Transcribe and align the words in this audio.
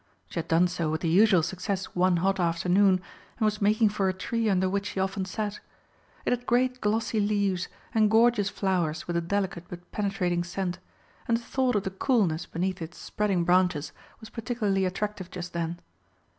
She 0.29 0.39
had 0.39 0.47
done 0.47 0.67
so 0.67 0.89
with 0.89 1.01
the 1.01 1.07
usual 1.09 1.43
success 1.43 1.85
one 1.93 2.17
hot 2.25 2.39
afternoon, 2.39 3.03
and 3.37 3.45
was 3.45 3.61
making 3.61 3.89
for 3.89 4.09
a 4.09 4.13
tree 4.15 4.49
under 4.49 4.67
which 4.67 4.87
she 4.87 4.99
often 4.99 5.25
sat. 5.25 5.59
It 6.25 6.31
had 6.31 6.47
great 6.47 6.81
glossy 6.81 7.19
leaves, 7.19 7.67
and 7.93 8.09
gorgeous 8.09 8.49
flowers 8.49 9.05
with 9.07 9.15
a 9.15 9.21
delicate 9.21 9.65
but 9.69 9.91
penetrating 9.91 10.43
scent, 10.43 10.79
and 11.27 11.37
the 11.37 11.43
thought 11.43 11.75
of 11.75 11.83
the 11.83 11.91
coolness 11.91 12.47
beneath 12.47 12.81
its 12.81 12.97
spreading 12.97 13.43
branches 13.43 13.91
was 14.19 14.31
particularly 14.31 14.85
attractive 14.85 15.29
just 15.29 15.53
then. 15.53 15.79